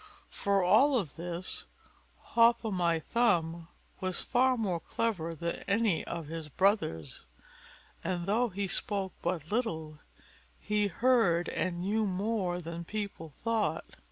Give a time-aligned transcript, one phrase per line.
[0.31, 1.67] For all this,
[2.33, 3.67] Hop o' my thumb
[3.99, 7.27] was far more clever than any of his brothers;
[8.03, 9.99] and though he spoke but little,
[10.59, 13.85] he heard and knew more than people thought.